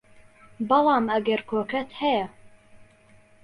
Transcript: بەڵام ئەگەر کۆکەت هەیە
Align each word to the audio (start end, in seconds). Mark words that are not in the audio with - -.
بەڵام 0.69 1.05
ئەگەر 1.13 1.41
کۆکەت 1.49 1.89
هەیە 2.01 2.25